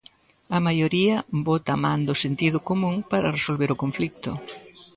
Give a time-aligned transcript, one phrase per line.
[0.55, 1.17] A maioría
[1.47, 4.31] bota man do sentido común para resolver o conflito.